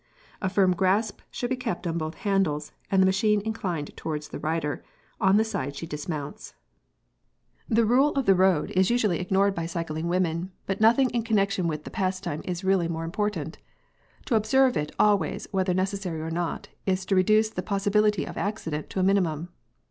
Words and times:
A 0.41 0.49
firm 0.49 0.73
grasp 0.75 1.19
should 1.29 1.51
be 1.51 1.55
kept 1.55 1.85
on 1.85 1.99
both 1.99 2.15
handles, 2.15 2.71
and 2.89 3.03
the 3.03 3.05
machine 3.05 3.39
inclined 3.41 3.95
towards 3.95 4.29
the 4.29 4.39
rider, 4.39 4.83
on 5.19 5.37
the 5.37 5.43
side 5.43 5.75
she 5.75 5.85
dismounts. 5.85 6.55
The 7.69 7.85
rule 7.85 8.09
of 8.15 8.25
the 8.25 8.33
road 8.33 8.71
is 8.71 8.89
usually 8.89 9.19
ignored 9.19 9.53
by 9.53 9.67
cycling 9.67 10.07
women, 10.07 10.53
but 10.65 10.81
nothing 10.81 11.11
in 11.11 11.21
connection 11.21 11.67
with 11.67 11.83
the 11.83 11.91
pastime 11.91 12.41
is 12.45 12.63
really 12.63 12.87
more 12.87 13.03
important. 13.03 13.59
To 14.25 14.33
observe 14.33 14.75
it 14.75 14.91
always 14.97 15.45
whether 15.51 15.71
necessary 15.75 16.19
or 16.21 16.31
not, 16.31 16.69
is 16.87 17.05
to 17.05 17.15
reduce 17.15 17.51
the 17.51 17.61
possibility 17.61 18.25
of 18.25 18.37
accident 18.39 18.89
to 18.89 18.99
a 18.99 19.03
minimum. 19.03 19.49